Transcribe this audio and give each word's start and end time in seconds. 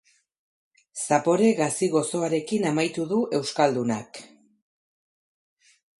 Zapore 1.09 1.51
gazi-gozoarekin 1.59 2.65
amaitu 2.71 3.07
du 3.13 3.19
euskaldunak. 3.41 4.21